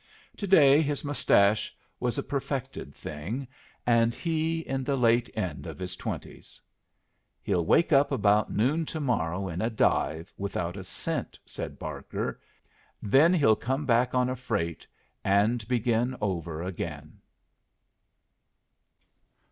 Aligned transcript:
To 0.37 0.47
day 0.47 0.81
his 0.81 1.03
mustache 1.03 1.71
was 1.99 2.17
a 2.17 2.23
perfected 2.23 2.95
thing, 2.95 3.47
and 3.85 4.15
he 4.15 4.61
in 4.61 4.83
the 4.83 4.95
late 4.95 5.29
end 5.37 5.67
of 5.67 5.77
his 5.77 5.95
twenties. 5.95 6.59
"He'll 7.43 7.67
wake 7.67 7.93
up 7.93 8.11
about 8.11 8.51
noon 8.51 8.83
to 8.87 8.99
morrow 8.99 9.47
in 9.47 9.61
a 9.61 9.69
dive, 9.69 10.33
without 10.39 10.75
a 10.75 10.83
cent," 10.83 11.37
said 11.45 11.77
Barker. 11.77 12.41
"Then 13.03 13.31
he'll 13.31 13.55
come 13.55 13.85
back 13.85 14.15
on 14.15 14.27
a 14.27 14.35
freight 14.35 14.87
and 15.23 15.67
begin 15.67 16.15
over 16.19 16.63
again." 16.63 17.19